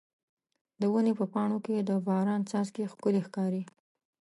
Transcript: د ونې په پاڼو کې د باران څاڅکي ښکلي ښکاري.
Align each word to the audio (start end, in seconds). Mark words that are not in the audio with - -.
د 0.79 0.81
ونې 0.93 1.13
په 1.19 1.25
پاڼو 1.33 1.57
کې 1.65 1.75
د 1.79 1.91
باران 2.07 2.41
څاڅکي 2.49 2.83
ښکلي 2.91 3.21
ښکاري. 3.27 3.63